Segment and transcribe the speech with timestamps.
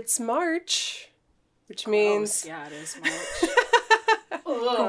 [0.00, 1.10] it's March,
[1.66, 2.46] which oh, means Gross.
[2.46, 3.50] yeah, it is March.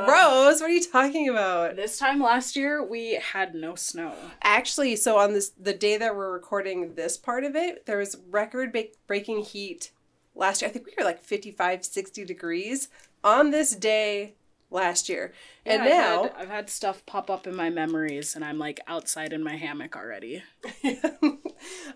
[0.06, 0.62] gross.
[0.62, 1.76] What are you talking about?
[1.76, 4.14] This time last year, we had no snow.
[4.42, 8.18] Actually, so on this the day that we're recording this part of it, there was
[8.30, 9.92] record ba- breaking heat
[10.34, 10.70] last year.
[10.70, 12.88] I think we were like 55, 60 degrees
[13.22, 14.36] on this day
[14.70, 15.34] last year.
[15.66, 18.80] and now I've had, I've had stuff pop up in my memories, and I'm like
[18.88, 20.42] outside in my hammock already.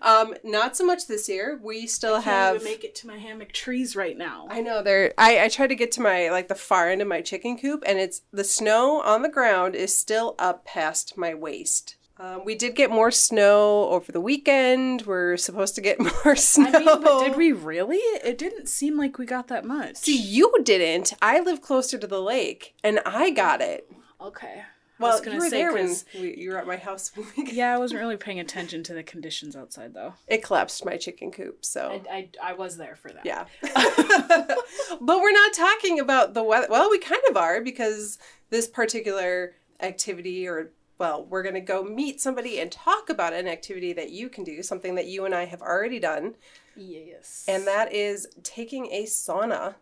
[0.02, 1.58] um not so much this year.
[1.62, 4.46] We still Can't have make it to my hammock trees right now.
[4.50, 5.12] I know there.
[5.18, 7.82] I I tried to get to my like the far end of my chicken coop,
[7.86, 11.96] and it's the snow on the ground is still up past my waist.
[12.18, 15.02] Um, we did get more snow over the weekend.
[15.02, 16.70] We're supposed to get more snow.
[16.72, 17.98] I mean, but did we really?
[17.98, 19.96] It didn't seem like we got that much.
[19.96, 21.12] See, you didn't.
[21.20, 23.90] I live closer to the lake, and I got it.
[24.20, 24.62] okay.
[24.98, 27.12] Well, you were say, there when we, you were at my house.
[27.36, 30.14] Yeah, I wasn't really paying attention to the conditions outside, though.
[30.26, 31.64] It collapsed my chicken coop.
[31.64, 33.24] So I, I, I was there for that.
[33.26, 33.44] Yeah.
[35.00, 36.66] but we're not talking about the weather.
[36.70, 38.18] Well, we kind of are because
[38.50, 43.46] this particular activity, or, well, we're going to go meet somebody and talk about an
[43.46, 46.36] activity that you can do, something that you and I have already done,
[46.74, 47.44] Yes.
[47.48, 49.74] and that is taking a sauna.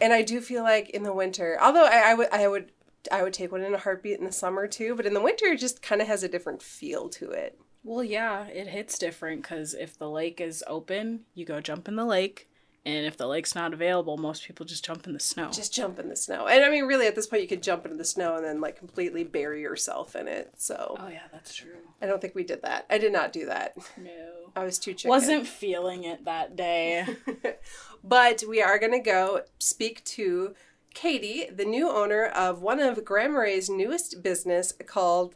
[0.00, 2.70] And I do feel like in the winter, although I, I would, I would,
[3.10, 5.46] I would take one in a heartbeat in the summer too, but in the winter
[5.46, 7.58] it just kind of has a different feel to it.
[7.82, 11.94] Well, yeah, it hits different because if the lake is open, you go jump in
[11.94, 12.48] the lake.
[12.84, 15.50] And if the lake's not available, most people just jump in the snow.
[15.50, 16.46] Just jump in the snow.
[16.46, 18.60] And I mean, really, at this point, you could jump into the snow and then
[18.60, 20.52] like completely bury yourself in it.
[20.56, 21.78] So oh, yeah, that's true.
[22.00, 22.86] I don't think we did that.
[22.88, 23.76] I did not do that.
[23.96, 24.52] No.
[24.54, 25.08] I was too chicken.
[25.08, 27.06] Wasn't feeling it that day.
[28.04, 30.54] but we are going to go speak to
[30.96, 35.34] Katie, the new owner of one of Grand Marais's newest business called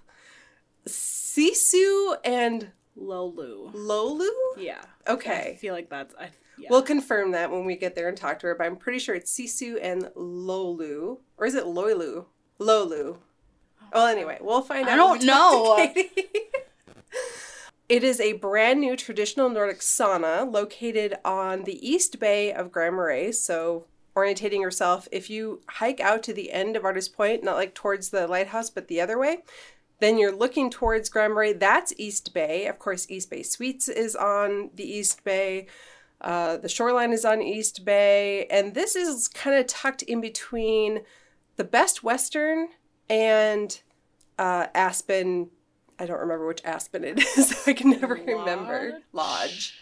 [0.89, 3.71] Sisu and Löyly.
[3.75, 4.29] Löyly.
[4.57, 4.81] Yeah.
[5.07, 5.51] Okay.
[5.53, 6.15] I feel like that's.
[6.19, 6.69] I, yeah.
[6.71, 9.15] We'll confirm that when we get there and talk to her, but I'm pretty sure
[9.15, 11.19] it's Sisu and Löyly.
[11.37, 12.25] Or is it Löyly?
[12.59, 13.19] Löyly.
[13.93, 14.95] Well, anyway, we'll find out.
[14.95, 16.11] I don't when we talk to know.
[17.91, 22.95] It is a brand new traditional Nordic sauna located on the east bay of Grand
[22.95, 23.33] Marais.
[23.33, 27.75] So, orientating yourself, if you hike out to the end of Artist Point, not like
[27.75, 29.39] towards the lighthouse, but the other way,
[30.01, 31.53] then you're looking towards Grand Marais.
[31.53, 32.67] That's East Bay.
[32.67, 35.67] Of course, East Bay Suites is on the East Bay.
[36.21, 41.01] Uh, the shoreline is on East Bay, and this is kind of tucked in between
[41.57, 42.69] the Best Western
[43.09, 43.81] and
[44.39, 45.51] uh, Aspen.
[45.99, 47.65] I don't remember which Aspen it is.
[47.67, 49.01] I can never remember.
[49.13, 49.79] Lodge.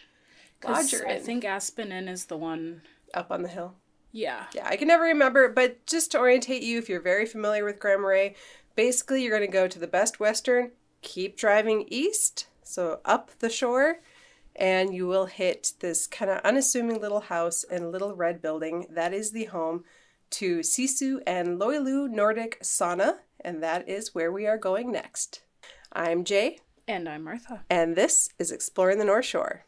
[0.64, 2.82] Lodge I think Aspen Inn is the one.
[3.14, 3.74] up on the hill.
[4.12, 4.46] Yeah.
[4.54, 7.78] Yeah, I can never remember, but just to orientate you, if you're very familiar with
[7.78, 8.34] Grand Marais,
[8.74, 10.70] basically you're going to go to the Best Western,
[11.02, 14.00] keep driving east, so up the shore,
[14.56, 18.86] and you will hit this kind of unassuming little house and little red building.
[18.90, 19.84] That is the home
[20.30, 25.42] to Sisu and Löyly Nordic Sauna, and that is where we are going next.
[25.92, 27.64] I'm Jay, And I'm Martha.
[27.70, 29.64] and this is Exploring the North Shore.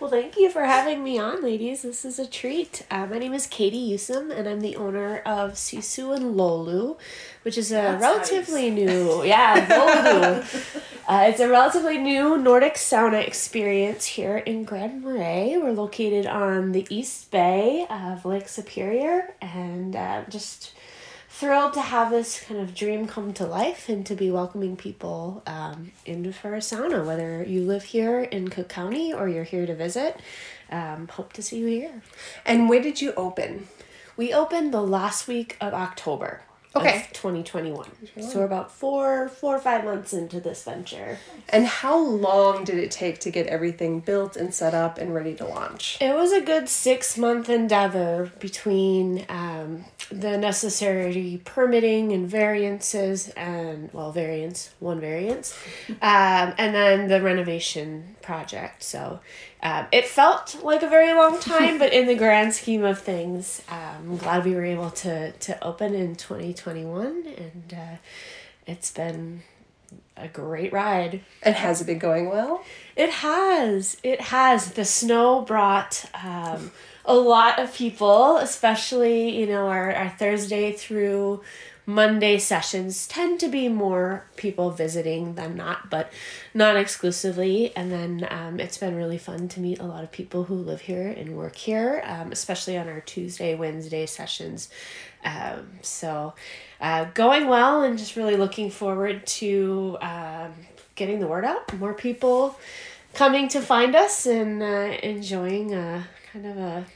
[0.00, 1.82] Well, thank you for having me on, ladies.
[1.82, 2.86] This is a treat.
[2.90, 6.96] Uh, my name is Katie Usum, and I'm the owner of Sisu and Löyly,
[7.42, 10.82] which is a That's relatively new, yeah, Löyly.
[11.06, 15.58] uh, it's a relatively new Nordic sauna experience here in Grand Marais.
[15.58, 20.72] We're located on the East Bay of Lake Superior, and uh, just
[21.40, 25.42] thrilled to have this kind of dream come to life and to be welcoming people
[25.46, 29.64] um, into for a sauna, whether you live here in Cook County or you're here
[29.64, 30.20] to visit.
[30.70, 32.02] Um, hope to see you here.
[32.44, 33.68] And when did you open?
[34.18, 36.42] We opened the last week of October.
[36.76, 37.00] Okay.
[37.00, 37.88] Of 2021.
[38.20, 41.18] So we're about four, four or five months into this venture.
[41.48, 45.34] And how long did it take to get everything built and set up and ready
[45.36, 45.98] to launch?
[46.00, 53.90] It was a good six month endeavor between um, the necessary permitting and variances and
[53.92, 55.56] well variance one variance
[55.88, 55.96] um,
[56.58, 59.20] and then the renovation project so
[59.62, 63.62] um, it felt like a very long time but in the grand scheme of things
[63.68, 63.78] um,
[64.10, 67.96] i'm glad we were able to to open in 2021 and uh,
[68.66, 69.42] it's been
[70.16, 72.62] a great ride And has it been going well?
[72.94, 73.96] it has.
[74.02, 74.72] It has.
[74.72, 76.70] The snow brought um,
[77.06, 81.42] a lot of people, especially, you know, our, our Thursday through
[81.86, 86.12] Monday sessions tend to be more people visiting than not, but
[86.54, 87.74] not exclusively.
[87.74, 90.82] And then um, it's been really fun to meet a lot of people who live
[90.82, 94.68] here and work here, um, especially on our Tuesday, Wednesday sessions.
[95.24, 96.34] Um, so
[96.80, 100.52] uh, going well and just really looking forward to um,
[100.94, 101.76] getting the word out.
[101.78, 102.58] More people
[103.14, 106.86] coming to find us and uh, enjoying a kind of a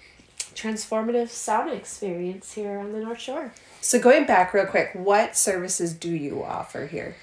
[0.54, 3.52] transformative sauna experience here on the North Shore.
[3.80, 7.16] So going back real quick, what services do you offer here?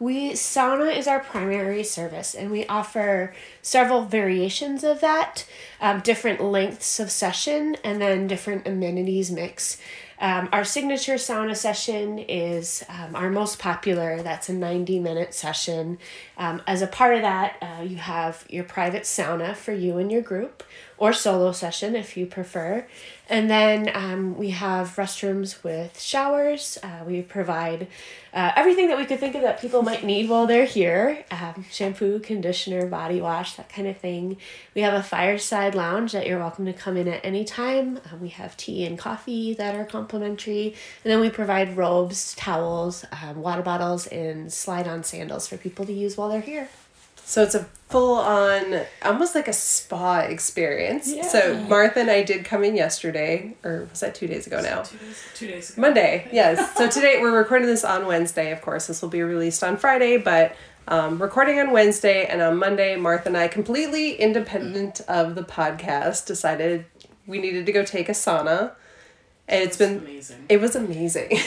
[0.00, 5.44] We sauna is our primary service, and we offer several variations of that,
[5.80, 9.78] um, different lengths of session, and then different amenities mix.
[10.20, 14.22] Um, our signature sauna session is um, our most popular.
[14.22, 15.98] That's a 90 minute session.
[16.38, 20.10] Um, as a part of that, uh, you have your private sauna for you and
[20.10, 20.62] your group,
[20.96, 22.86] or solo session if you prefer.
[23.28, 26.78] And then um, we have restrooms with showers.
[26.82, 27.88] Uh, we provide
[28.32, 31.64] uh, everything that we could think of that people might need while they're here um,
[31.70, 34.38] shampoo, conditioner, body wash, that kind of thing.
[34.74, 37.98] We have a fireside lounge that you're welcome to come in at any time.
[37.98, 40.74] Uh, we have tea and coffee that are complimentary.
[41.04, 45.84] And then we provide robes, towels, um, water bottles, and slide on sandals for people
[45.84, 46.68] to use while they're here.
[47.24, 51.12] So it's a full on, almost like a spa experience.
[51.12, 51.22] Yeah.
[51.22, 54.82] So Martha and I did come in yesterday, or was that two days ago now?
[54.82, 55.80] Two days, two days ago.
[55.82, 56.74] Monday, yes.
[56.76, 58.86] So today we're recording this on Wednesday, of course.
[58.86, 63.28] This will be released on Friday, but um, recording on Wednesday and on Monday, Martha
[63.28, 66.86] and I, completely independent of the podcast, decided
[67.26, 68.72] we needed to go take a sauna.
[69.46, 70.44] And it's been amazing.
[70.48, 71.28] it was amazing.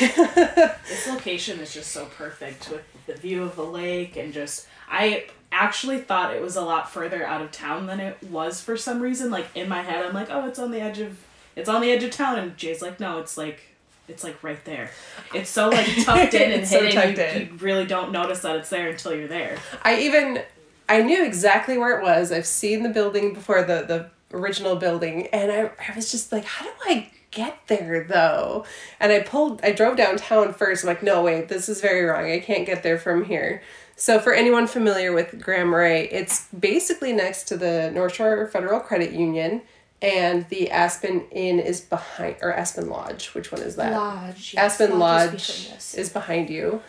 [0.92, 5.26] This location is just so perfect with the view of the lake and just I
[5.52, 9.02] actually thought it was a lot further out of town than it was for some
[9.02, 9.32] reason.
[9.32, 11.18] Like in my head I'm like, oh it's on the edge of
[11.56, 13.62] it's on the edge of town and Jay's like, no, it's like
[14.08, 14.92] it's like right there.
[15.34, 17.16] It's so like tucked in and so hidden.
[17.16, 17.48] tucked you, in.
[17.48, 19.58] you really don't notice that it's there until you're there.
[19.84, 20.44] I even
[20.90, 22.32] I knew exactly where it was.
[22.32, 26.46] I've seen the building before the the original building and I, I was just like,
[26.46, 28.66] how do I get there though?
[29.00, 30.84] And I pulled I drove downtown first.
[30.84, 32.30] I'm like, no wait, this is very wrong.
[32.32, 33.62] I can't get there from here.
[33.96, 38.80] So for anyone familiar with Grand Ray, it's basically next to the North Shore Federal
[38.80, 39.62] Credit Union
[40.02, 43.28] and the Aspen Inn is behind or Aspen Lodge.
[43.36, 43.94] Which one is that?
[43.94, 44.54] Lodge.
[44.56, 46.82] yes, Aspen Lodge Lodge is is behind you.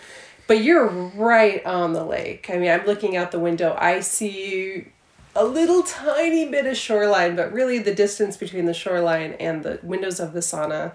[0.46, 2.50] But you're right on the lake.
[2.50, 3.76] I mean, I'm looking out the window.
[3.78, 4.88] I see
[5.34, 9.78] a little tiny bit of shoreline, but really the distance between the shoreline and the
[9.82, 10.94] windows of the sauna,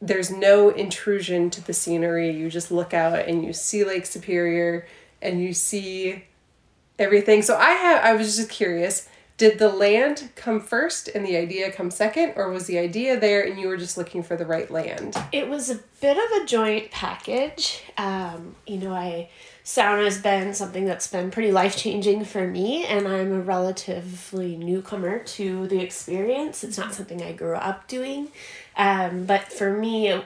[0.00, 2.30] there's no intrusion to the scenery.
[2.30, 4.86] You just look out and you see Lake Superior
[5.22, 6.24] and you see
[6.98, 7.42] everything.
[7.42, 9.08] So I have I was just curious,
[9.40, 13.42] did the land come first and the idea come second or was the idea there
[13.42, 15.16] and you were just looking for the right land?
[15.32, 17.82] It was a bit of a joint package.
[17.96, 19.30] Um, you know, I
[19.64, 24.58] sauna has been something that's been pretty life changing for me, and I'm a relatively
[24.58, 26.62] newcomer to the experience.
[26.62, 28.28] It's not something I grew up doing,
[28.76, 30.20] um, but for me.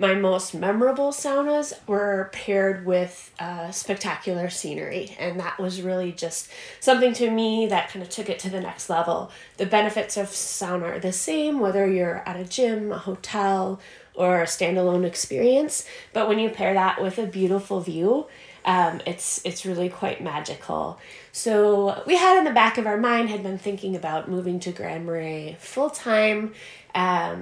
[0.00, 6.50] My most memorable saunas were paired with uh, spectacular scenery, and that was really just
[6.80, 9.30] something to me that kind of took it to the next level.
[9.58, 13.78] The benefits of sauna are the same, whether you're at a gym, a hotel,
[14.14, 15.84] or a standalone experience.
[16.14, 18.26] But when you pair that with a beautiful view,
[18.62, 20.98] Um, it's it's really quite magical.
[21.32, 24.70] So we had in the back of our mind had been thinking about moving to
[24.70, 26.52] Grand Marais full time.
[26.94, 27.38] Um,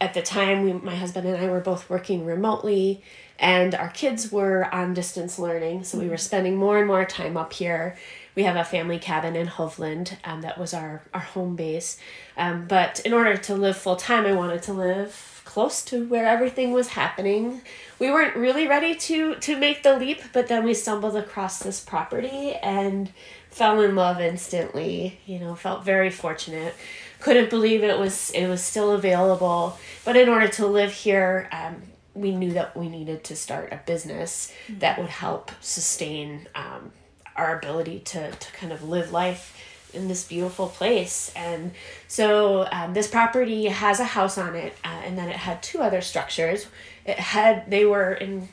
[0.00, 3.02] at the time, we, my husband and I were both working remotely,
[3.38, 5.84] and our kids were on distance learning.
[5.84, 7.96] So we were spending more and more time up here.
[8.34, 11.98] We have a family cabin in Hovland um, that was our, our home base.
[12.36, 16.24] Um, but in order to live full time, I wanted to live close to where
[16.24, 17.60] everything was happening.
[17.98, 21.80] We weren't really ready to to make the leap, but then we stumbled across this
[21.80, 23.10] property and
[23.50, 25.18] fell in love instantly.
[25.26, 26.76] You know, felt very fortunate.
[27.18, 29.76] Couldn't believe it was it was still available.
[30.04, 31.82] But in order to live here, um,
[32.14, 36.92] we knew that we needed to start a business that would help sustain um,
[37.34, 39.57] our ability to, to kind of live life
[39.92, 41.32] in this beautiful place.
[41.34, 41.72] And
[42.06, 45.80] so um, this property has a house on it, uh, and then it had two
[45.80, 46.66] other structures.
[47.04, 48.48] It had they were in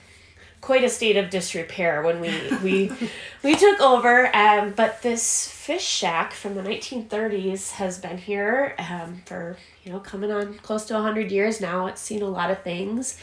[0.62, 2.32] quite a state of disrepair when we
[2.64, 2.92] we
[3.44, 4.36] we took over.
[4.36, 9.92] Um, but this fish shack from the nineteen thirties has been here um, for you
[9.92, 11.88] know coming on close to hundred years now.
[11.88, 13.18] It's seen a lot of things.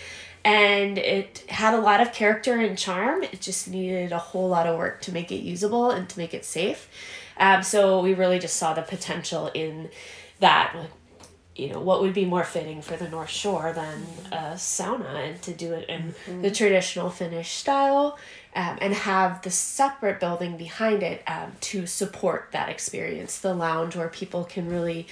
[0.44, 3.22] And it had a lot of character and charm.
[3.22, 6.34] It just needed a whole lot of work to make it usable and to make
[6.34, 6.88] it safe.
[7.42, 9.90] Um, so we really just saw the potential in
[10.38, 10.74] that.
[11.54, 15.42] You know, what would be more fitting for the North Shore than a sauna and
[15.42, 18.18] to do it in the traditional Finnish style
[18.54, 23.38] um, and have the separate building behind it um, to support that experience.
[23.38, 25.06] The lounge where people can really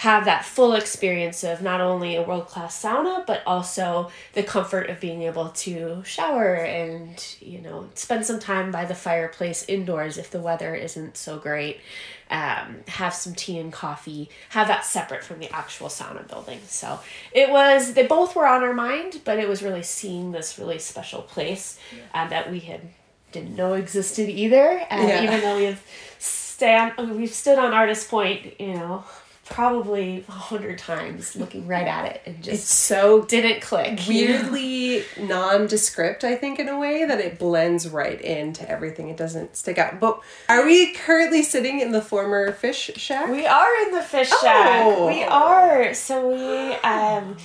[0.00, 4.88] have that full experience of not only a world class sauna, but also the comfort
[4.88, 10.16] of being able to shower and, you know, spend some time by the fireplace indoors
[10.16, 11.80] if the weather isn't so great.
[12.30, 16.60] Um, have some tea and coffee, have that separate from the actual sauna building.
[16.66, 17.00] So
[17.32, 20.78] it was, they both were on our mind, but it was really seeing this really
[20.78, 21.78] special place
[22.14, 22.80] uh, that we had
[23.32, 24.80] didn't know existed either.
[24.90, 25.24] Uh, Yeah.
[25.24, 25.82] Even though we've
[26.18, 29.04] stand, we've stood on Artist Point, you know,
[29.50, 34.08] probably a hundred times looking right at it and just It's so didn't click.
[34.08, 34.34] you know?
[34.52, 39.08] weirdly nondescript, I think, in a way that it blends right into everything.
[39.08, 40.00] It doesn't stick out.
[40.00, 43.28] But are we currently sitting in the former fish shack?
[43.28, 44.38] We are in the fish Oh.
[44.40, 44.98] shack.
[45.14, 45.92] We are.
[45.94, 47.36] So we um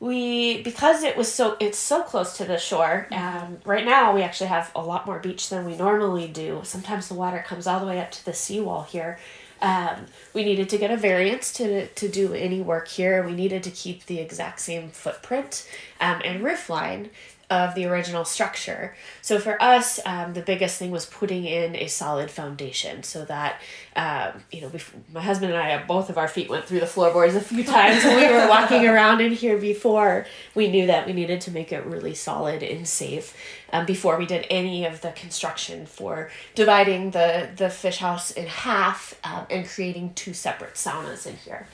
[0.00, 3.06] we because it was so it's so close to the shore.
[3.12, 6.60] Um right now we actually have a lot more beach than we normally do.
[6.64, 9.18] Sometimes the water comes all the way up to the seawall here.
[9.64, 13.24] Um, we needed to get a variance to, to do any work here.
[13.24, 15.66] We needed to keep the exact same footprint
[16.02, 17.08] um, and roof line
[17.50, 18.94] of the original structure.
[19.22, 23.60] So for us, um, the biggest thing was putting in a solid foundation so that,
[23.96, 26.86] um, you know, bef- my husband and I, both of our feet went through the
[26.86, 30.26] floorboards a few times when we were walking around in here before.
[30.54, 33.36] We knew that we needed to make it really solid and safe
[33.72, 38.46] um, before we did any of the construction for dividing the, the fish house in
[38.46, 41.66] half um, and creating two separate saunas in here.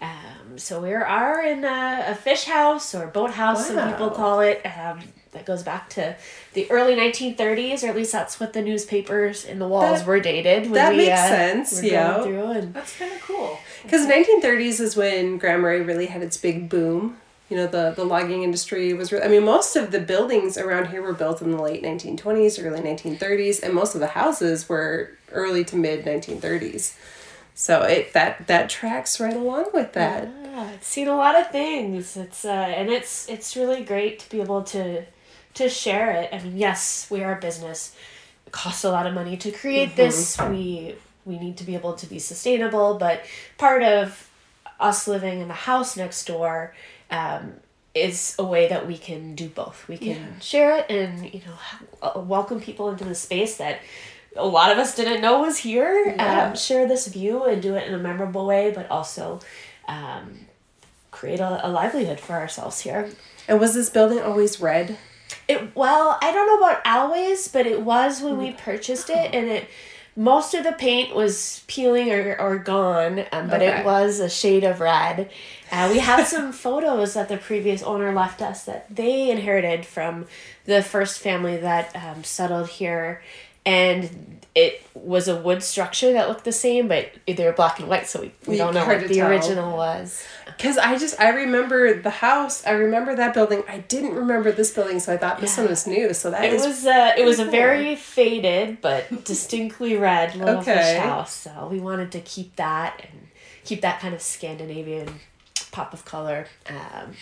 [0.00, 4.40] Um, so we are in a, a fish house or boat house, some people call
[4.40, 4.62] it.
[4.64, 5.00] Um,
[5.32, 6.16] that goes back to
[6.54, 10.20] the early 1930s, or at least that's what the newspapers in the walls That- were
[10.20, 10.64] dated.
[10.64, 12.22] When that we, makes uh, sense, yeah.
[12.22, 13.58] Through and That's kind of cool.
[13.82, 17.16] Because 1930s is when Grand Marais really had its big boom.
[17.48, 20.88] You know, the, the logging industry was, re- I mean, most of the buildings around
[20.88, 25.10] here were built in the late 1920s, early 1930s, and most of the houses were
[25.32, 26.94] early to mid 1930s.
[27.60, 30.30] So it that that tracks right along with that.
[30.44, 32.16] Yeah, it's seen a lot of things.
[32.16, 35.04] It's uh, and it's it's really great to be able to
[35.52, 36.30] to share it.
[36.32, 37.94] I mean, yes, we are a business.
[38.46, 40.40] It costs a lot of money to create this.
[40.40, 40.94] We
[41.26, 43.26] we need to be able to be sustainable, but
[43.58, 44.30] part of
[44.80, 46.74] us living in the house next door
[47.10, 47.52] um,
[47.94, 49.86] is a way that we can do both.
[49.86, 53.80] We can share it and you know welcome people into the space that
[54.36, 56.14] a lot of us didn't know was here.
[56.16, 56.48] Yeah.
[56.48, 59.40] Um, share this view and do it in a memorable way, but also
[59.88, 60.46] um,
[61.10, 63.10] create a, a livelihood for ourselves here.
[63.48, 64.96] And was this building always red?
[65.48, 69.48] It well, I don't know about always, but it was when we purchased it, and
[69.48, 69.68] it
[70.16, 73.80] most of the paint was peeling or, or gone, um, but Okay.
[73.80, 75.30] it was a shade of red.
[75.70, 80.26] Uh, we have some photos that the previous owner left us that they inherited from
[80.64, 83.22] the first family that um, settled here,
[83.70, 84.10] and
[84.54, 88.06] it was a wood structure that looked the same, but they were black and white,
[88.08, 89.30] so we, we You- don't know what the tell.
[89.30, 90.24] original was.
[90.46, 93.62] Because I just, I remember the house, I remember that building.
[93.68, 95.62] I didn't remember this building, so I thought this Yeah.
[95.64, 96.12] one was new.
[96.12, 100.58] So that It is was uh, it was a very faded but distinctly red little
[100.58, 100.74] Okay.
[100.76, 101.32] fish house.
[101.32, 103.28] So we wanted to keep that and
[103.64, 105.20] keep that kind of Scandinavian
[105.70, 106.46] pop of color.
[106.68, 107.14] Um,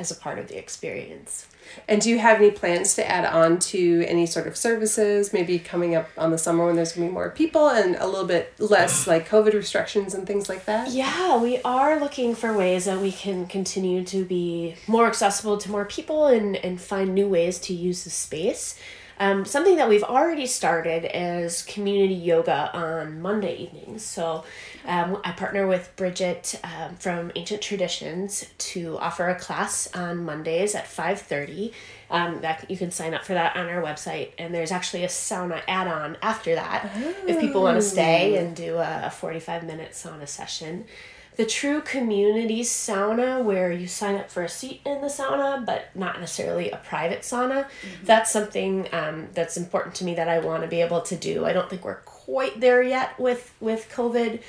[0.00, 1.46] as a part of the experience.
[1.86, 5.58] And do you have any plans to add on to any sort of services, maybe
[5.58, 8.26] coming up on the summer when there's going to be more people and a little
[8.26, 10.90] bit less like COVID restrictions and things like that?
[10.90, 15.70] Yeah, we are looking for ways that we can continue to be more accessible to
[15.70, 18.78] more people and, and find new ways to use the space.
[19.20, 24.02] Um, something that we've already started is community yoga on Monday evenings.
[24.02, 24.44] So
[24.86, 30.74] um, I partner with Bridget um, from Ancient Traditions to offer a class on Mondays
[30.74, 31.74] at 5.30.
[32.10, 35.06] Um, that you can sign up for that on our website and there's actually a
[35.06, 36.90] sauna add-on after that
[37.28, 40.86] if people want to stay and do a, a 45 minute sauna session
[41.40, 45.88] the true community sauna where you sign up for a seat in the sauna but
[45.94, 48.04] not necessarily a private sauna mm-hmm.
[48.04, 51.46] that's something um, that's important to me that i want to be able to do.
[51.46, 54.42] I don't think we're quite there yet with with covid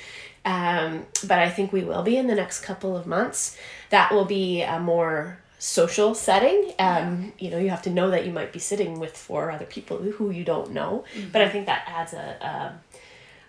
[0.44, 3.56] um, but i think we will be in the next couple of months.
[3.88, 6.74] That will be a more social setting.
[6.78, 9.64] Um, you know you have to know that you might be sitting with four other
[9.64, 11.30] people who you don't know mm-hmm.
[11.32, 12.52] but i think that adds a, a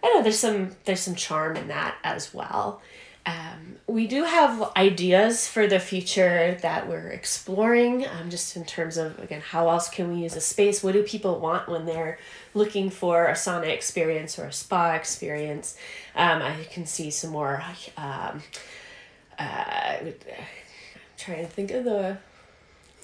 [0.01, 2.81] I don't know there's some there's some charm in that as well
[3.25, 8.97] um, we do have ideas for the future that we're exploring, um, just in terms
[8.97, 10.83] of, again, how else can we use a space?
[10.83, 12.17] What do people want when they're
[12.53, 15.77] looking for a sauna experience or a spa experience?
[16.15, 17.63] Um, I can see some more.
[17.97, 18.41] Um,
[19.39, 20.13] uh, I'm
[21.17, 22.17] trying to think of the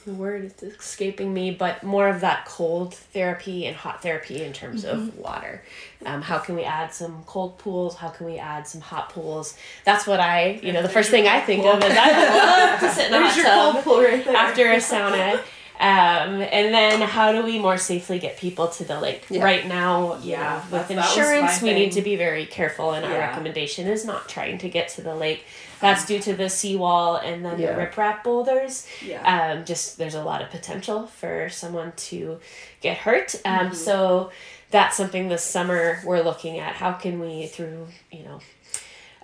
[0.09, 4.53] the word is escaping me, but more of that cold therapy and hot therapy in
[4.53, 4.99] terms mm-hmm.
[4.99, 5.61] of water.
[6.05, 7.95] Um, how can we add some cold pools?
[7.95, 9.55] How can we add some hot pools?
[9.85, 12.89] That's what I, you know, the first thing I think of is I love to
[12.93, 15.41] sit in a hot tub right after a sauna.
[15.79, 19.25] Um, and then how do we more safely get people to the lake?
[19.29, 19.43] Yeah.
[19.43, 23.13] Right now, yeah, with insurance, we need to be very careful, and yeah.
[23.13, 25.45] our recommendation is not trying to get to the lake
[25.79, 27.73] that's due to the seawall and then yeah.
[27.73, 28.87] the riprap boulders.
[29.05, 29.53] Yeah.
[29.53, 32.39] Um, just there's a lot of potential for someone to
[32.81, 33.35] get hurt.
[33.45, 33.75] Um, mm-hmm.
[33.75, 34.31] So
[34.71, 36.75] that's something this summer we're looking at.
[36.75, 38.39] How can we, through, you know,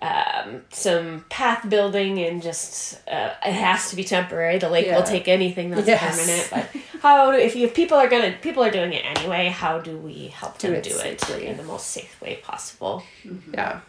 [0.05, 4.59] um, some path building and just uh, it has to be temporary.
[4.59, 4.97] The lake yeah.
[4.97, 6.01] will take anything that's yes.
[6.15, 6.49] permanent.
[6.51, 9.97] But how if you if people are gonna people are doing it anyway, how do
[9.97, 11.45] we help do them it do safely.
[11.45, 13.03] it in the most safe way possible?
[13.23, 13.53] Mm-hmm.
[13.53, 13.79] Yeah.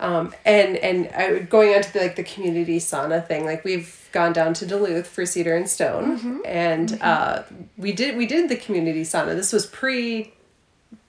[0.00, 4.32] Um, and and going on to the, like the community sauna thing, like we've gone
[4.32, 6.38] down to Duluth for Cedar and Stone, mm-hmm.
[6.46, 7.02] and mm-hmm.
[7.02, 7.42] Uh,
[7.76, 9.36] we did we did the community sauna.
[9.36, 10.32] This was pre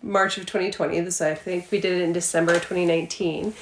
[0.04, 1.00] March of twenty twenty.
[1.00, 3.54] This I think we did it in December twenty nineteen,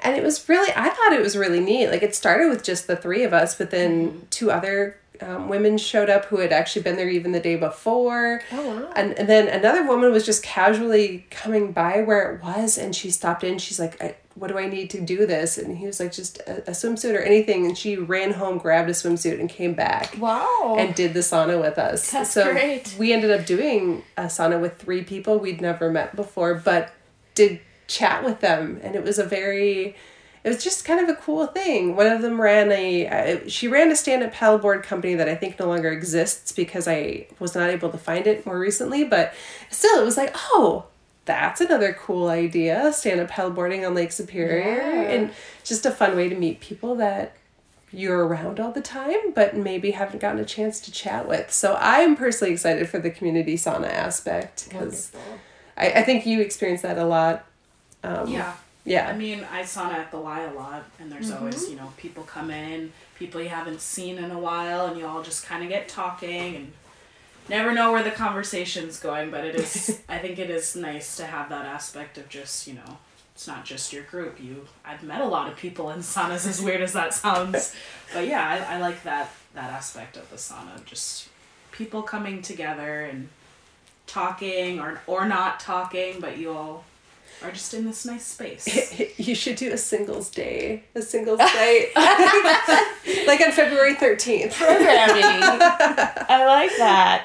[0.00, 1.88] and it was really I thought it was really neat.
[1.88, 4.18] Like it started with just the three of us, but then mm-hmm.
[4.30, 8.42] two other um, women showed up who had actually been there even the day before.
[8.52, 8.92] Oh, wow.
[8.94, 13.10] And, and then another woman was just casually coming by where it was and she
[13.10, 13.58] stopped in.
[13.58, 15.58] She's like, what do I need to do this?
[15.58, 17.66] And he was like, just a, a, swimsuit or anything.
[17.66, 20.16] And she ran home, grabbed a swimsuit, and came back.
[20.18, 20.76] Wow.
[20.78, 22.12] And did the sauna with us.
[22.12, 22.94] That's so great.
[22.98, 26.92] We ended up doing a sauna with three people we'd never met before, but
[27.34, 28.78] did chat with them.
[28.82, 29.96] And it was a very,
[30.44, 31.96] it was just kind of a cool thing.
[31.96, 35.34] One of them ran a, uh, she ran a stand up paddleboard company that I
[35.34, 39.02] think no longer exists because I was not able to find it more recently.
[39.02, 39.34] But
[39.70, 40.86] still, it was like, oh,
[41.24, 44.76] that's another cool idea stand up paddleboarding on Lake Superior.
[44.76, 45.10] Yeah.
[45.10, 45.30] And
[45.64, 47.36] just a fun way to meet people that
[47.90, 51.52] you're around all the time, but maybe haven't gotten a chance to chat with.
[51.52, 55.12] So I'm personally excited for the community sauna aspect because
[55.76, 57.46] I, I think you experience that a lot.
[58.02, 58.54] Um, yeah.
[58.84, 59.08] Yeah.
[59.08, 61.38] I mean, I sauna at the Y a lot, and there's mm-hmm.
[61.38, 65.06] always, you know, people come in, people you haven't seen in a while, and you
[65.06, 66.72] all just kind of get talking and
[67.48, 71.26] never know where the conversation's going, but it is I think it is nice to
[71.26, 72.98] have that aspect of just, you know,
[73.34, 74.42] it's not just your group.
[74.42, 77.74] You I've met a lot of people in saunas as weird as that sounds.
[78.14, 80.84] But yeah, I, I like that that aspect of the sauna.
[80.84, 81.28] Just
[81.72, 83.28] people coming together and
[84.06, 86.84] talking or or not talking, but you all
[87.42, 89.00] are just in this nice space.
[89.18, 91.90] you should do a singles day, a singles night,
[93.26, 94.54] like on February thirteenth.
[94.54, 95.24] Programming.
[95.24, 97.22] I like that.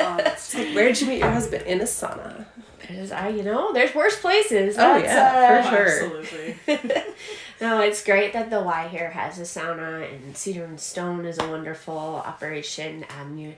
[0.00, 1.64] Oh, like, where did you meet your husband?
[1.66, 2.46] In a sauna.
[2.88, 4.76] There's, I, you know, there's worse places.
[4.76, 6.20] Oh That's, yeah, uh, for sure.
[6.20, 7.14] Absolutely.
[7.60, 11.38] no, it's great that the Y here has a sauna, and Cedar and Stone is
[11.38, 13.06] a wonderful operation.
[13.18, 13.54] Um, you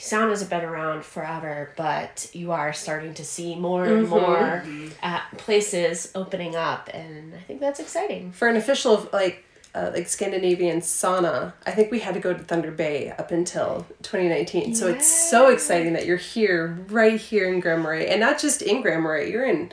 [0.00, 4.10] saunas have been around forever, but you are starting to see more and mm-hmm.
[4.10, 4.64] more
[5.02, 8.32] uh, places opening up, and I think that's exciting.
[8.32, 12.42] For an official like uh, like Scandinavian sauna, I think we had to go to
[12.42, 14.74] Thunder Bay up until 2019.
[14.74, 18.62] So it's so exciting that you're here, right here in Grand Marais, and not just
[18.62, 19.30] in Grand Marais.
[19.30, 19.70] You're in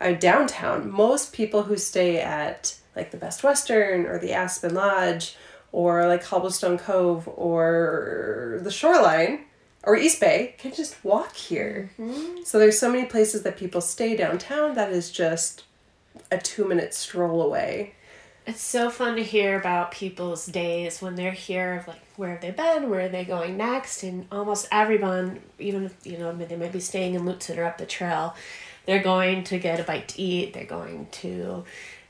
[0.00, 0.90] uh, downtown.
[0.90, 5.36] Most people who stay at like the Best Western or the Aspen Lodge
[5.70, 9.44] or like Cobblestone Cove or the shoreline
[9.84, 11.90] or East Bay can just walk here.
[11.98, 12.42] Mm-hmm.
[12.44, 15.64] So there's so many places that people stay downtown that is just
[16.30, 17.94] a two minute stroll away.
[18.46, 22.40] It's so fun to hear about people's days when they're here of like where have
[22.40, 26.56] they been, where are they going next, and almost everyone, even if you know they
[26.56, 28.34] might be staying in Lutzen or up the trail,
[28.86, 30.54] they're going to get a bite to eat.
[30.54, 31.64] They're going to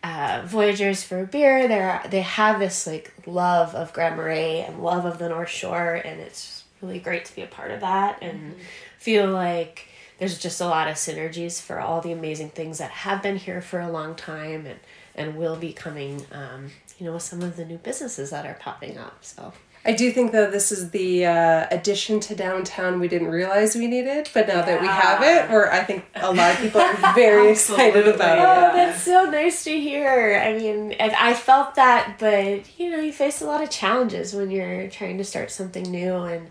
[0.05, 1.67] uh, Voyageurs for a beer.
[1.67, 5.95] They're they have this like love of Grand Marais and love of the North Shore,
[5.95, 8.55] and it's really great to be a part of that and
[8.99, 9.89] feel like
[10.19, 13.61] there's just a lot of synergies for all the amazing things that have been here
[13.61, 14.81] for a long time and
[15.15, 18.55] and will be coming um, you know with some of the new businesses that are
[18.61, 19.53] popping up so
[19.89, 23.87] I do think though this is the uh, addition to downtown we didn't realize we
[23.87, 27.15] needed, but now that we have it, or I think a lot of people are
[27.15, 28.71] very excited about Oh, it.
[28.71, 30.39] Oh, that's so nice to hear.
[30.45, 34.35] I mean, I, I felt that, but you know, you face a lot of challenges
[34.35, 36.49] when you're trying to start something new, and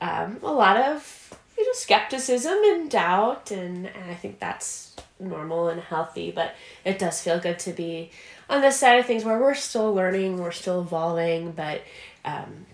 [0.00, 5.68] um, a lot of you know skepticism and doubt, and, and I think that's normal
[5.68, 6.32] and healthy.
[6.32, 8.10] But it does feel good to be
[8.50, 11.82] on this side of things where we're still learning, we're still evolving, but.
[12.24, 12.66] Um,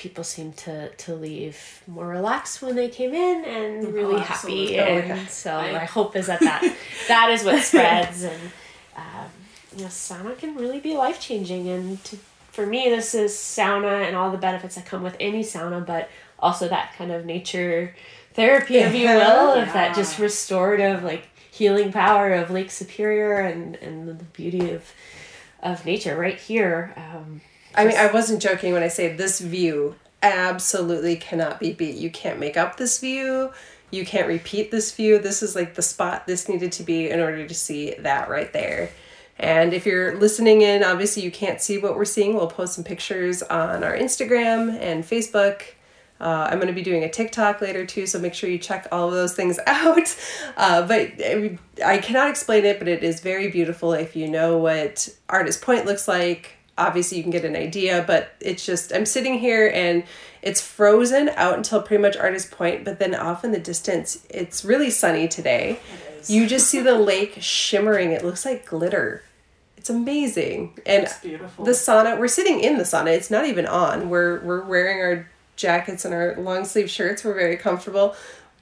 [0.00, 4.78] people seem to to leave more relaxed when they came in and really happy.
[4.78, 5.10] Absolutely.
[5.12, 6.62] Oh, and so I- my hope is that that
[7.08, 8.40] that is what spreads and
[8.96, 9.28] um,
[9.76, 12.16] you know sauna can really be life changing and to,
[12.50, 16.08] for me this is sauna and all the benefits that come with any sauna but
[16.38, 17.94] also that kind of nature
[18.34, 23.76] therapy if you will of that just restorative like healing power of lake superior and
[23.76, 24.82] and the beauty of
[25.62, 26.94] of nature right here.
[26.96, 27.42] Um,
[27.74, 31.96] I mean, I wasn't joking when I say this view absolutely cannot be beat.
[31.96, 33.52] You can't make up this view.
[33.90, 35.18] You can't repeat this view.
[35.18, 38.52] This is like the spot this needed to be in order to see that right
[38.52, 38.90] there.
[39.38, 42.34] And if you're listening in, obviously you can't see what we're seeing.
[42.34, 45.62] We'll post some pictures on our Instagram and Facebook.
[46.20, 48.86] Uh, I'm going to be doing a TikTok later too, so make sure you check
[48.92, 50.14] all of those things out.
[50.56, 53.94] Uh, but I, I cannot explain it, but it is very beautiful.
[53.94, 58.02] If you know what Artist Point looks like, obviously you can get an idea.
[58.06, 60.02] But it's just I'm sitting here and
[60.42, 64.64] it's frozen out until pretty much Artist Point, but then off in the distance, it's
[64.64, 65.78] really sunny today.
[66.26, 68.12] You just see the lake shimmering.
[68.12, 69.22] It looks like glitter.
[69.76, 70.78] It's amazing.
[70.84, 71.64] And It's beautiful.
[71.64, 75.30] the sauna we're sitting in the sauna it's not even on we're we're wearing our
[75.56, 78.14] jackets and our long sleeve shirts we're very comfortable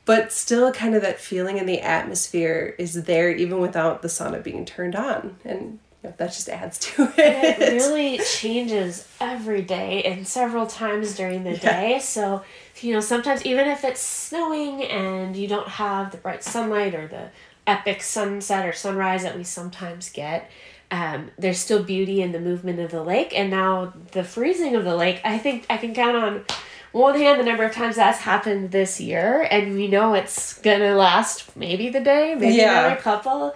[0.04, 4.40] but still kind of that feeling in the atmosphere is there even without the sauna
[4.42, 10.26] being turned on and that just adds to it it really changes every day and
[10.26, 11.98] several times during the day.
[12.00, 12.42] So,
[12.80, 17.06] you know, sometimes even if it's snowing and you don't have the bright sunlight or
[17.08, 17.30] the
[17.66, 20.48] epic sunset or sunrise that we sometimes get,
[20.90, 23.36] um, there's still beauty in the movement of the lake.
[23.38, 26.44] And now the freezing of the lake, I think I can count on
[26.92, 29.46] one hand the number of times that's happened this year.
[29.50, 32.86] And we know it's going to last maybe the day, maybe Yeah.
[32.86, 33.54] another couple.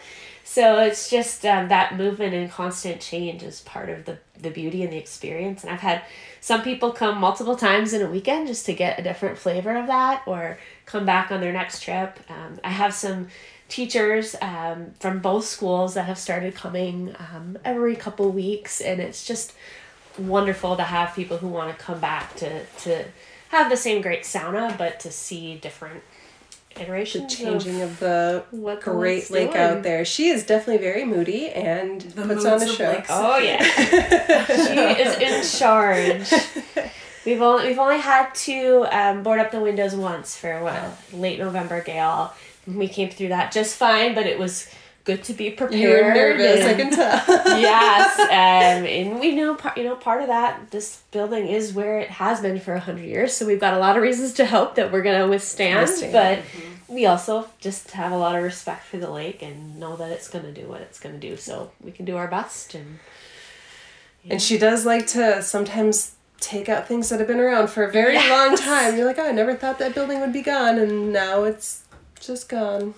[0.52, 4.82] So it's just um, that movement and constant change is part of the, the beauty
[4.82, 5.64] and the experience.
[5.64, 6.02] And I've had
[6.42, 9.86] some people come multiple times in a weekend just to get a different flavor of
[9.86, 12.20] that or come back on their next trip.
[12.28, 13.28] Um, I have some
[13.70, 19.26] teachers um, from both schools that have started coming um, every couple weeks, and it's
[19.26, 19.54] just
[20.18, 23.06] wonderful to have people who want to come back to, to
[23.48, 26.02] have the same great sauna, but to see different
[26.74, 29.62] the changing of the what great lake's lake doing.
[29.64, 33.06] out there she is definitely very moody and The puts on a moods show Lake
[33.08, 33.62] Oh yeah,
[34.46, 36.30] she is in charge.
[37.24, 40.98] We've only we've only had to um, board up the windows once for a while.
[41.12, 42.34] late November gale.
[42.66, 44.68] We came through that just fine, but it was
[45.04, 45.80] good to be prepared.
[45.80, 47.12] you're nervous i can tell
[47.58, 49.76] yes, um, and we part.
[49.76, 50.70] You know, part of that.
[50.70, 53.78] This building is where it has been for a hundred years, so we've got a
[53.78, 55.80] lot of reasons to hope that we're gonna withstand.
[55.80, 56.12] Withstand.
[56.12, 60.10] But we also just have a lot of respect for the lake and know that
[60.10, 61.36] it's gonna do what it's gonna do.
[61.36, 62.98] So we can do our best and.
[64.30, 67.90] And she does like to sometimes take out things that have been around for a
[67.90, 68.96] very long time.
[68.96, 71.82] You're like, oh, I never thought that building would be gone, and now it's
[72.20, 72.94] just gone.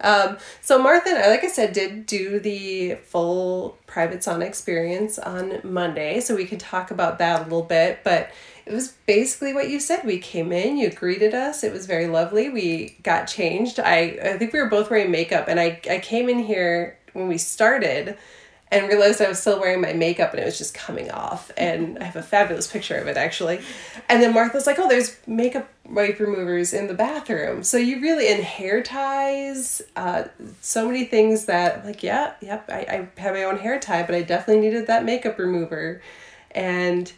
[0.00, 5.18] Um, so Martha and I, like I said, did do the full private sauna experience
[5.18, 8.00] on Monday, so we could talk about that a little bit.
[8.04, 8.30] But
[8.64, 10.04] it was basically what you said.
[10.04, 11.64] We came in, you greeted us.
[11.64, 12.48] It was very lovely.
[12.48, 13.80] We got changed.
[13.80, 17.28] I I think we were both wearing makeup, and I I came in here when
[17.28, 18.16] we started
[18.70, 21.50] and realized I was still wearing my makeup and it was just coming off.
[21.56, 23.60] And I have a fabulous picture of it actually.
[24.08, 27.62] And then Martha's like, oh, there's makeup wipe removers in the bathroom.
[27.62, 30.24] So you really, and hair ties, uh,
[30.60, 34.14] so many things that like, yeah, yep, I, I have my own hair tie, but
[34.14, 36.02] I definitely needed that makeup remover.
[36.50, 37.10] And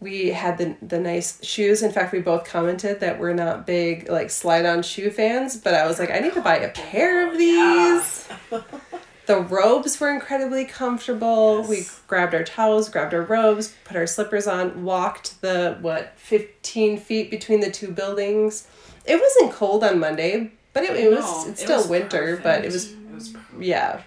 [0.00, 1.82] we had the the nice shoes.
[1.82, 5.74] In fact, we both commented that we're not big like slide on shoe fans, but
[5.74, 8.28] I was like, I need to buy a pair of these.
[9.26, 11.60] the robes were incredibly comfortable.
[11.60, 11.68] Yes.
[11.68, 16.98] We grabbed our towels, grabbed our robes, put our slippers on, walked the what fifteen
[16.98, 18.68] feet between the two buildings.
[19.04, 22.38] It wasn't cold on Monday, but it, it was No, it's it still was winter,
[22.42, 24.02] but it was It was yeah.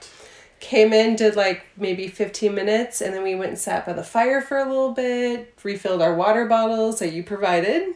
[0.59, 4.03] Came in, did like maybe 15 minutes, and then we went and sat by the
[4.03, 7.93] fire for a little bit, refilled our water bottles that you provided,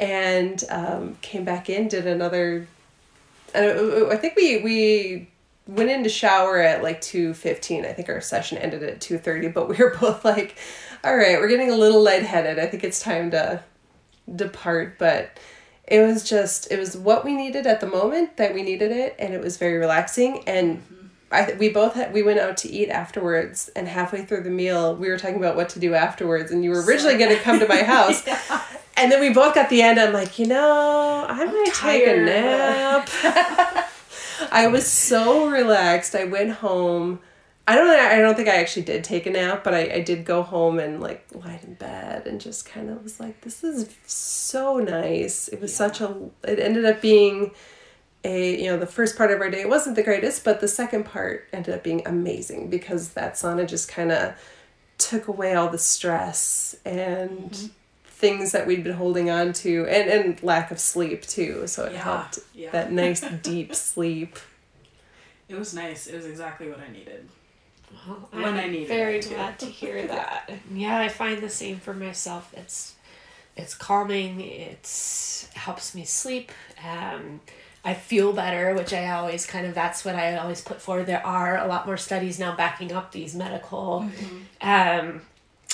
[0.00, 2.66] and um, came back in, did another.
[3.54, 5.28] I, I think we we
[5.66, 9.68] went in to shower at like 2.15 i think our session ended at 2.30 but
[9.68, 10.56] we were both like
[11.04, 12.58] all right we're getting a little lightheaded.
[12.58, 13.62] I think it's time to
[14.34, 14.98] depart.
[14.98, 15.38] But
[15.86, 19.16] it was just it was what we needed at the moment that we needed it
[19.18, 20.44] and it was very relaxing.
[20.46, 21.06] And mm-hmm.
[21.30, 24.94] I we both had we went out to eat afterwards and halfway through the meal
[24.96, 27.58] we were talking about what to do afterwards and you were originally going to come
[27.58, 28.26] to my house.
[28.96, 32.16] And then we both got the end I'm like you know I might take a
[32.16, 33.88] nap
[34.50, 36.14] I was so relaxed.
[36.14, 37.20] I went home.
[37.68, 40.24] I don't I don't think I actually did take a nap, but I, I did
[40.24, 43.88] go home and like lie in bed and just kind of was like, this is
[44.06, 45.48] so nice.
[45.48, 47.52] It was such a it ended up being
[48.24, 51.04] a you know, the first part of our day wasn't the greatest, but the second
[51.04, 54.36] part ended up being amazing because that sauna just kinda
[54.98, 57.66] took away all the stress and mm-hmm.
[58.22, 61.66] Things that we'd been holding on to and, and lack of sleep too.
[61.66, 62.70] So it Yeah, helped yeah.
[62.70, 64.38] that nice deep sleep.
[65.48, 66.06] It was nice.
[66.06, 67.28] It was exactly what I needed.
[68.06, 69.34] Well, When I'm I needed very it, too.
[69.34, 70.50] glad to hear that.
[70.72, 72.54] yeah, I find the same for myself.
[72.56, 72.94] It's
[73.56, 74.40] it's calming.
[74.40, 76.52] It's helps me sleep.
[76.88, 77.40] Um,
[77.84, 81.06] I feel better, which I always kind of that's what I always put forward.
[81.06, 84.08] There are a lot more studies now backing up these medical
[84.60, 85.20] um,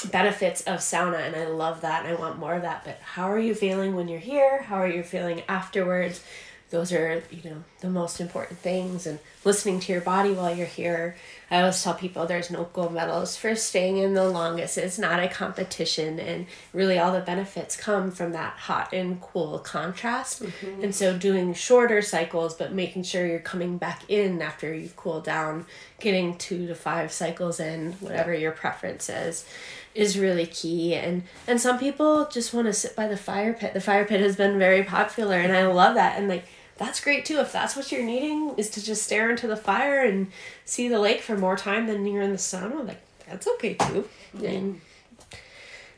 [0.04, 2.84] benefits of sauna, and I love that, and I want more of that.
[2.84, 4.62] But how are you feeling when you're here?
[4.62, 6.22] How are you feeling afterwards?
[6.70, 10.66] Those are you know the most important things, and listening to your body while you're
[10.66, 11.16] here.
[11.50, 14.76] I always tell people there's no gold medals for staying in the longest.
[14.76, 19.58] It's not a competition, and really all the benefits come from that hot and cool
[19.58, 20.42] contrast.
[20.42, 20.84] Mm-hmm.
[20.84, 25.24] And so, doing shorter cycles, but making sure you're coming back in after you've cooled
[25.24, 25.64] down,
[26.00, 29.46] getting two to five cycles in, whatever your preference is,
[29.94, 30.94] is really key.
[30.94, 33.72] And and some people just want to sit by the fire pit.
[33.72, 36.18] The fire pit has been very popular, and I love that.
[36.18, 36.44] And like
[36.78, 37.40] that's great too.
[37.40, 40.28] If that's what you're needing, is to just stare into the fire and
[40.64, 42.86] see the lake for more time than you're in the sauna.
[42.86, 44.08] Like that's okay too.
[44.34, 44.80] I mean,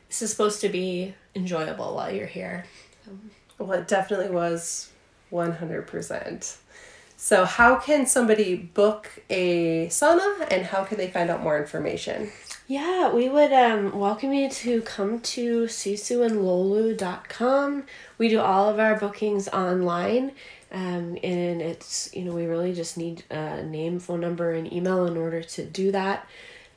[0.08, 2.64] this is supposed to be enjoyable while you're here.
[3.58, 4.90] Well, it definitely was
[5.30, 6.56] 100%.
[7.16, 12.30] So, how can somebody book a sauna and how can they find out more information?
[12.66, 17.84] Yeah, we would um, welcome you to come to sisuandlolu.com.
[18.16, 20.32] We do all of our bookings online.
[20.72, 25.06] Um, and it's, you know, we really just need a name, phone number, and email
[25.06, 26.28] in order to do that.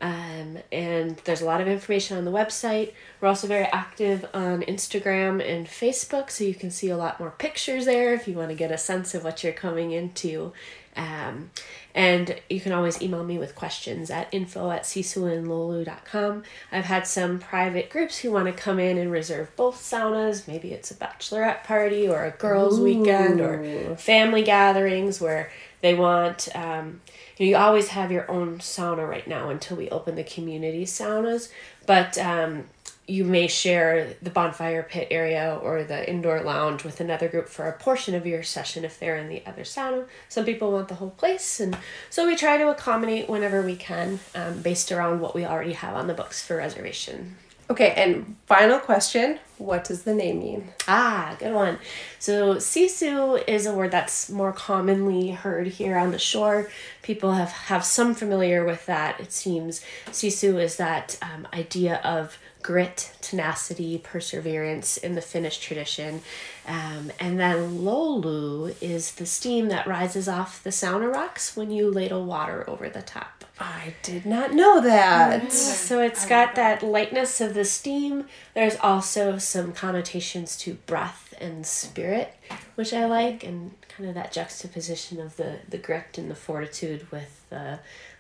[0.02, 2.92] Um, and there's a lot of information on the website.
[3.22, 7.32] We're also very active on Instagram and Facebook, so you can see a lot more
[7.32, 10.52] pictures there if you want to get a sense of what you're coming into.
[10.96, 11.52] Um,
[11.96, 16.44] and you can always email me with questions at info at sisuandlolu.com.
[16.72, 20.48] I've had some private groups who want to come in and reserve both saunas.
[20.48, 25.52] Maybe it's a bachelorette party or a girls' weekend or family gatherings where
[25.82, 27.02] they want um,
[27.38, 30.86] you, know, you always have your own sauna right now until we open the community
[30.86, 31.50] saunas
[31.86, 32.64] but um,
[33.06, 37.68] you may share the bonfire pit area or the indoor lounge with another group for
[37.68, 40.96] a portion of your session if they're in the other sauna some people want the
[40.96, 41.78] whole place and
[42.10, 45.96] so we try to accommodate whenever we can um, based around what we already have
[45.96, 47.36] on the books for reservation
[47.70, 50.74] Okay, and final question what does the name mean?
[50.88, 51.80] Ah, good one.
[52.20, 56.70] So, sisu is a word that's more commonly heard here on the shore.
[57.02, 59.82] People have, have some familiar with that, it seems.
[60.08, 66.22] Sisu is that um, idea of grit, tenacity, perseverance in the Finnish tradition.
[66.66, 71.92] Um, and then löyly is the steam that rises off the sauna rocks when you
[71.92, 73.44] ladle water over the top.
[73.60, 75.52] I did not know that.
[75.52, 78.26] So it's got that lightness of the steam.
[78.56, 82.34] There's also some connotations to breath and spirit,
[82.76, 87.12] which I like, and kind of that juxtaposition of the, the grit and the fortitude
[87.12, 87.80] with the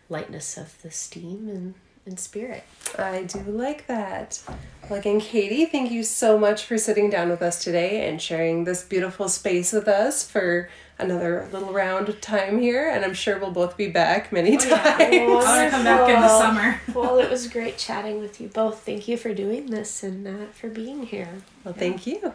[0.09, 1.73] lightness of the steam and,
[2.05, 2.63] and spirit.
[2.97, 4.41] I do like that.
[4.89, 8.65] Well, again, Katie, thank you so much for sitting down with us today and sharing
[8.65, 13.39] this beautiful space with us for another little round of time here, and I'm sure
[13.39, 14.71] we'll both be back many times.
[14.73, 16.81] I want to come back in the summer.
[16.93, 18.81] well, it was great chatting with you both.
[18.85, 21.29] Thank you for doing this and uh, for being here.
[21.63, 22.33] Well, thank you.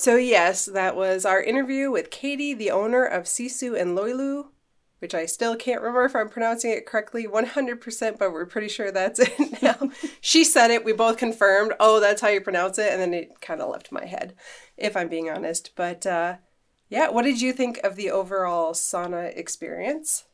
[0.00, 4.46] So, yes, that was our interview with Katie, the owner of Sisu and Löyly,
[4.98, 8.90] which I still can't remember if I'm pronouncing it correctly 100%, but we're pretty sure
[8.90, 9.90] that's it now.
[10.22, 13.42] she said it, we both confirmed, oh, that's how you pronounce it, and then it
[13.42, 14.34] kind of left my head,
[14.78, 15.72] if I'm being honest.
[15.76, 16.36] But uh,
[16.88, 20.24] yeah, what did you think of the overall sauna experience?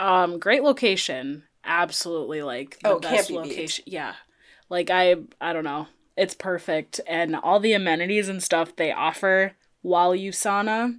[0.00, 1.44] Um, great location.
[1.64, 3.50] Absolutely like the Oh, best be beat.
[3.50, 3.84] location.
[3.86, 4.14] Yeah.
[4.68, 5.86] Like I I don't know.
[6.18, 7.00] It's perfect.
[7.06, 9.52] And all the amenities and stuff they offer
[9.82, 10.98] while you sauna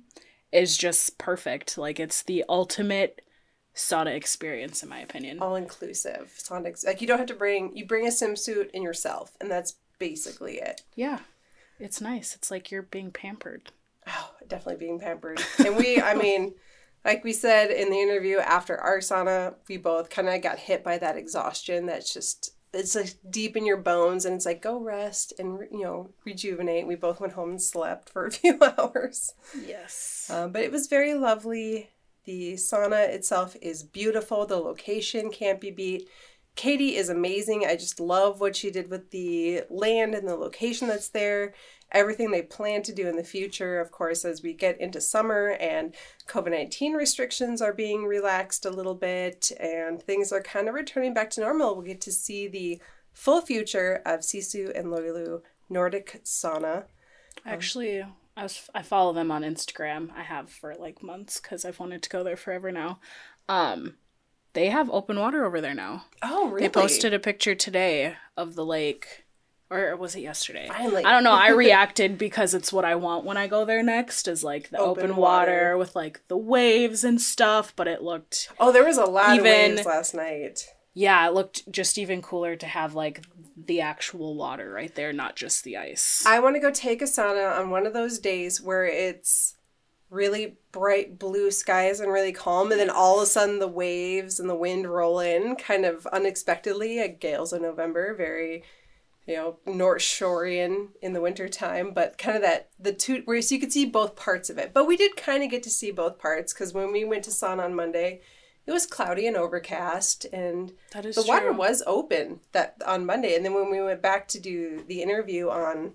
[0.52, 1.78] is just perfect.
[1.78, 3.22] Like it's the ultimate
[3.76, 5.40] sauna experience in my opinion.
[5.42, 6.86] All inclusive sauna.
[6.86, 10.56] Like you don't have to bring, you bring a swimsuit in yourself, and that's basically
[10.56, 10.82] it.
[10.96, 11.20] Yeah.
[11.80, 12.34] It's nice.
[12.34, 13.72] It's like you're being pampered.
[14.08, 15.42] Oh, definitely being pampered.
[15.60, 16.56] And we, I mean,
[17.04, 20.84] like we said in the interview after our sauna, we both kind of got hit
[20.84, 24.80] by that exhaustion that's just, it's like deep in your bones and it's like, go
[24.80, 26.88] rest and, you know, rejuvenate.
[26.88, 29.34] We both went home and slept for a few hours.
[29.66, 30.30] Yes.
[30.34, 31.90] Um, but it was very lovely.
[32.26, 34.46] The sauna itself is beautiful.
[34.46, 36.08] The location can't be beat.
[36.56, 37.66] Katie is amazing.
[37.66, 41.54] I just love what she did with the land and the location that's there.
[41.92, 45.58] Everything they plan to do in the future, of course, as we get into summer
[45.60, 45.96] and
[46.28, 51.14] COVID 19 restrictions are being relaxed a little bit and things are kind of returning
[51.14, 52.80] back to normal, we'll get to see the
[53.12, 56.86] full future of Sisu and Löyly Nordic Sauna.
[57.46, 58.04] Actually,
[58.38, 60.10] I was I follow them on Instagram.
[60.16, 63.00] I have for like months cuz I've wanted to go there forever now.
[63.48, 63.98] Um
[64.54, 66.06] they have open water over there now.
[66.24, 66.66] Oh, really?
[66.66, 69.26] They posted a picture today of the lake,
[69.70, 70.68] or was it yesterday?
[70.68, 71.04] Finally.
[71.06, 71.32] I don't know.
[71.34, 74.78] I reacted because it's what I want when I go there next is like the
[74.80, 75.52] Open open, water.
[75.52, 75.78] water.
[75.78, 77.74] with like the waves and stuff.
[77.76, 80.66] But it looked, Oh, there was a lot Even- of waves last night.
[80.94, 83.24] yeah, it looked just even cooler to have like
[83.56, 86.24] the actual water right there, not just the ice.
[86.26, 89.56] I want to go take a sauna on one of those days where it's
[90.10, 94.40] really bright blue skies and really calm, and then all of a sudden the waves
[94.40, 97.00] and the wind roll in kind of unexpectedly.
[97.00, 98.64] Like gales in November, very
[99.30, 103.54] you know North Shorean in the wintertime, but kind of that the two where so
[103.54, 104.74] you could see both parts of it.
[104.74, 107.32] But we did kind of get to see both parts because when we went to
[107.32, 108.22] sauna on Monday.
[108.66, 113.36] It was cloudy and overcast, and the water was open that on Monday.
[113.36, 115.94] And then when we went back to do the interview on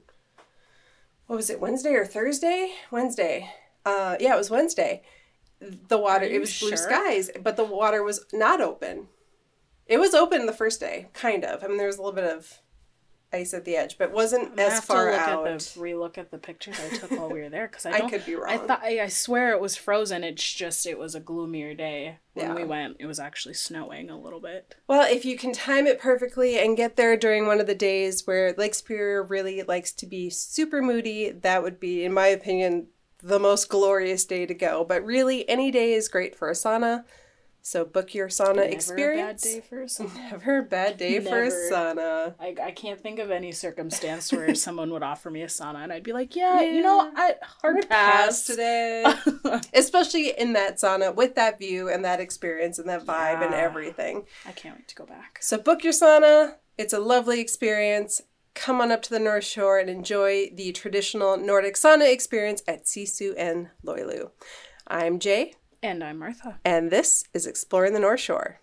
[1.28, 2.72] what was it Wednesday or Thursday?
[2.90, 3.48] Wednesday.
[3.86, 5.02] Uh, yeah, it was Wednesday.
[5.60, 9.06] The water it was blue skies, but the water was not open.
[9.86, 11.62] It was open the first day, kind of.
[11.62, 12.60] I mean, there was a little bit of
[13.34, 15.46] ice at the edge, but wasn't I'm as far to look out.
[15.48, 18.08] At the, relook at the pictures I took while we were there because I, I
[18.08, 18.66] could be I wrong.
[18.66, 20.24] thought I, I swear it was frozen.
[20.24, 22.54] It's just it was a gloomier day when Yeah.
[22.54, 22.96] we went.
[23.00, 24.74] It was actually snowing a little bit.
[24.88, 28.26] Well, if you can time it perfectly and get there during one of the days
[28.26, 32.86] where Lake Superior really likes to be super moody, that would be, in my opinion,
[33.22, 34.84] the most glorious day to go.
[34.84, 37.04] But really, any day is great for a sauna.
[37.66, 39.42] So book your sauna Never experience.
[39.42, 40.14] a bad day for a sauna.
[40.30, 42.34] Never a bad day for a sauna.
[42.38, 45.90] I, I can't think of any circumstance where someone would offer me a sauna and
[45.90, 48.44] I'd be like, yeah, you know, I hard Pass pass.
[48.46, 49.02] today.
[49.72, 54.26] Especially in that sauna with that view and that experience and that vibe and everything.
[54.44, 55.38] I can't wait to go back.
[55.40, 56.56] So book your sauna.
[56.76, 58.20] It's a lovely experience.
[58.54, 62.84] Come on up to the North Shore and enjoy the traditional Nordic sauna experience at
[62.84, 64.28] Sisu and Löyly.
[64.86, 66.58] I'm Jay, and I'm Martha.
[66.64, 68.58] And this is Exploring the North Shore.